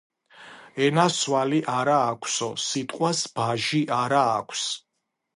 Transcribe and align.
ენას 0.85 1.17
ძვალი 1.23 1.59
არა 1.73 1.97
აქვსო, 2.05 2.47
სიტყვას 2.65 3.21
ბაჟი 3.35 3.83
არა 3.99 4.23
აქვს 4.39 4.65